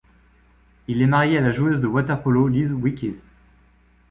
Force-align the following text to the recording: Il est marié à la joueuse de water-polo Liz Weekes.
Il 0.87 1.03
est 1.03 1.05
marié 1.05 1.37
à 1.37 1.41
la 1.41 1.51
joueuse 1.51 1.79
de 1.79 1.85
water-polo 1.85 2.47
Liz 2.47 2.73
Weekes. 2.73 3.23